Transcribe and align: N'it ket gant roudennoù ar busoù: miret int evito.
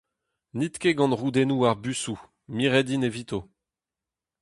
N'it 0.55 0.75
ket 0.81 0.95
gant 0.97 1.17
roudennoù 1.19 1.61
ar 1.69 1.77
busoù: 1.83 2.19
miret 2.55 2.89
int 2.95 3.07
evito. 3.07 3.39